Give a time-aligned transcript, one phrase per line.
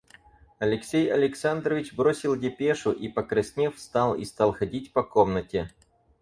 [0.57, 5.69] Алексей Александрович бросил депешу и, покраснев, встал и стал ходить по комнате.